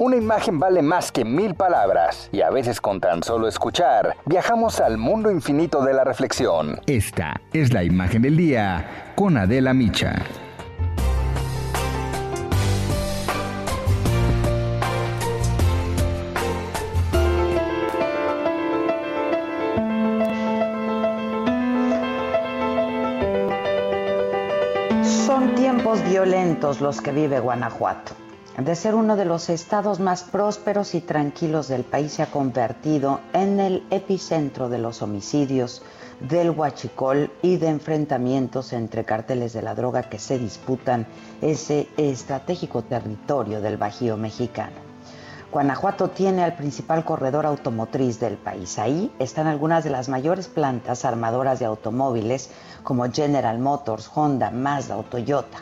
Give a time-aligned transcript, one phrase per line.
[0.00, 4.78] Una imagen vale más que mil palabras y a veces con tan solo escuchar viajamos
[4.78, 6.80] al mundo infinito de la reflexión.
[6.86, 10.14] Esta es la imagen del día con Adela Micha.
[25.02, 28.27] Son tiempos violentos los que vive Guanajuato.
[28.58, 33.20] De ser uno de los estados más prósperos y tranquilos del país, se ha convertido
[33.32, 35.82] en el epicentro de los homicidios,
[36.18, 41.06] del huachicol y de enfrentamientos entre carteles de la droga que se disputan
[41.40, 44.74] ese estratégico territorio del Bajío mexicano.
[45.52, 48.80] Guanajuato tiene al principal corredor automotriz del país.
[48.80, 52.50] Ahí están algunas de las mayores plantas armadoras de automóviles
[52.82, 55.58] como General Motors, Honda, Mazda o Toyota.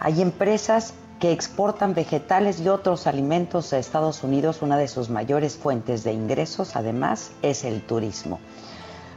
[0.00, 4.62] Hay empresas que exportan vegetales y otros alimentos a Estados Unidos.
[4.62, 8.40] Una de sus mayores fuentes de ingresos, además, es el turismo.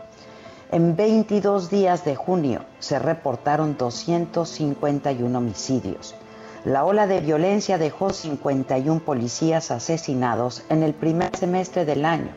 [0.72, 6.14] En 22 días de junio se reportaron 251 homicidios.
[6.64, 12.30] La ola de violencia dejó 51 policías asesinados en el primer semestre del año.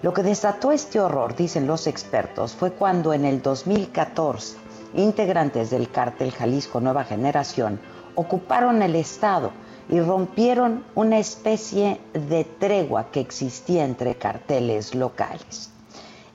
[0.00, 5.90] Lo que desató este horror, dicen los expertos, fue cuando en el 2014 integrantes del
[5.90, 7.80] cártel Jalisco Nueva Generación
[8.14, 9.52] ocuparon el Estado
[9.88, 15.70] y rompieron una especie de tregua que existía entre carteles locales.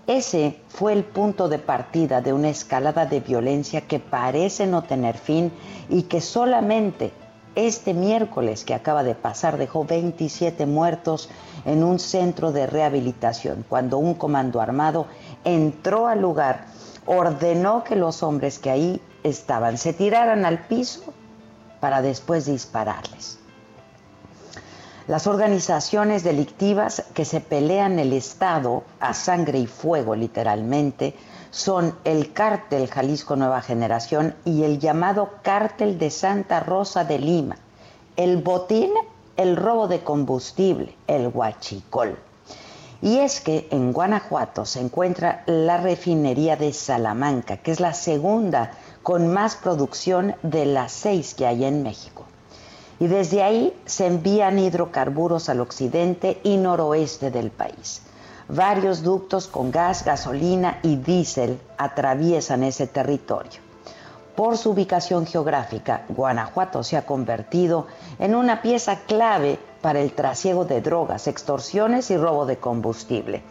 [0.08, 5.18] Ese fue el punto de partida de una escalada de violencia que parece no tener
[5.18, 5.52] fin
[5.90, 7.12] y que solamente
[7.56, 11.30] este miércoles que acaba de pasar dejó 27 muertos
[11.64, 15.08] en un centro de rehabilitación, cuando un comando armado
[15.44, 16.66] entró al lugar,
[17.06, 21.14] ordenó que los hombres que ahí estaban se tiraran al piso
[21.80, 23.40] para después dispararles.
[25.08, 31.14] Las organizaciones delictivas que se pelean el Estado a sangre y fuego literalmente
[31.52, 37.58] son el cártel Jalisco Nueva Generación y el llamado cártel de Santa Rosa de Lima.
[38.16, 38.92] El botín,
[39.38, 42.18] el robo de combustible, el huachicol.
[43.06, 48.72] Y es que en Guanajuato se encuentra la refinería de Salamanca, que es la segunda
[49.02, 52.26] con más producción de las seis que hay en México
[53.00, 58.02] y desde ahí se envían hidrocarburos al occidente y noroeste del país.
[58.48, 63.66] Varios ductos con gas, gasolina y diésel atraviesan ese territorio.
[64.36, 67.88] Por su ubicación geográfica, Guanajuato se ha convertido
[68.20, 73.44] en una pieza clave para el trasiego de drogas, extorsiones y robo de combustible.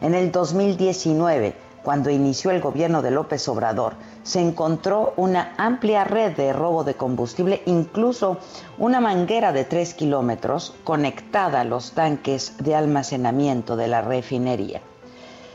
[0.00, 1.54] En el 2019,
[1.84, 6.94] cuando inició el gobierno de López Obrador, se encontró una amplia red de robo de
[6.94, 8.38] combustible, incluso
[8.78, 14.80] una manguera de tres kilómetros conectada a los tanques de almacenamiento de la refinería.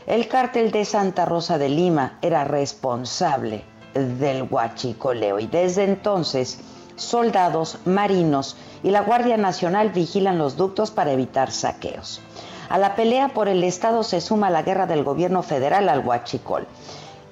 [0.06, 6.58] El cártel de Santa Rosa de Lima era responsable del huachicoleo y desde entonces
[7.02, 12.20] soldados, marinos y la Guardia Nacional vigilan los ductos para evitar saqueos.
[12.68, 16.66] A la pelea por el Estado se suma la guerra del gobierno federal al huachicol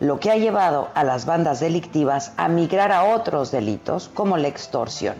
[0.00, 4.48] lo que ha llevado a las bandas delictivas a migrar a otros delitos como la
[4.48, 5.14] extorsión.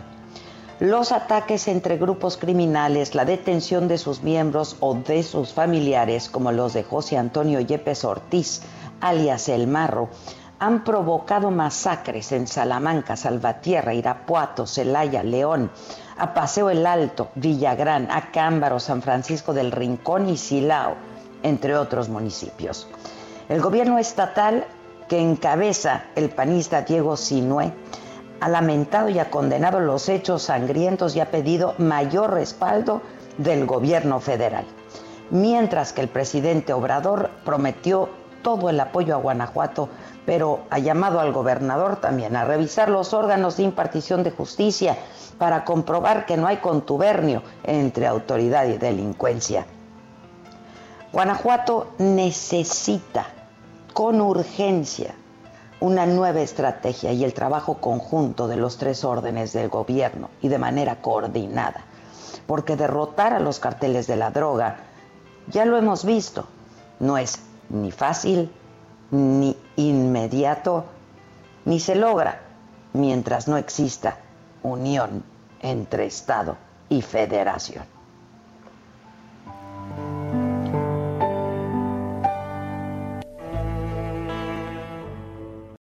[0.79, 6.51] Los ataques entre grupos criminales, la detención de sus miembros o de sus familiares, como
[6.51, 8.63] los de José Antonio Yepes Ortiz,
[8.99, 10.09] alias El Marro,
[10.61, 15.71] han provocado masacres en Salamanca, Salvatierra, Irapuato, Celaya, León,
[16.19, 20.97] a Paseo el Alto, Villagrán, Acámbaro, San Francisco del Rincón y Silao,
[21.41, 22.87] entre otros municipios.
[23.49, 24.67] El gobierno estatal
[25.09, 27.73] que encabeza el panista Diego Sinue
[28.39, 33.01] ha lamentado y ha condenado los hechos sangrientos y ha pedido mayor respaldo
[33.39, 34.65] del gobierno federal.
[35.31, 38.09] Mientras que el presidente Obrador prometió
[38.43, 39.89] todo el apoyo a Guanajuato,
[40.25, 44.97] pero ha llamado al gobernador también a revisar los órganos de impartición de justicia
[45.37, 49.65] para comprobar que no hay contubernio entre autoridad y delincuencia.
[51.11, 53.25] Guanajuato necesita
[53.93, 55.15] con urgencia
[55.81, 60.59] una nueva estrategia y el trabajo conjunto de los tres órdenes del gobierno y de
[60.59, 61.83] manera coordinada.
[62.45, 64.77] Porque derrotar a los carteles de la droga,
[65.47, 66.45] ya lo hemos visto,
[66.99, 67.39] no es
[67.69, 68.51] ni fácil,
[69.09, 70.85] ni inmediato,
[71.65, 72.41] ni se logra
[72.93, 74.17] mientras no exista
[74.63, 75.23] unión
[75.61, 76.57] entre Estado
[76.89, 78.00] y Federación.